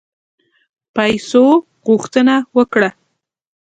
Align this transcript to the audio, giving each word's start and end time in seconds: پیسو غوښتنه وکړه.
پیسو 0.95 1.45
غوښتنه 1.85 2.35
وکړه. 2.57 2.89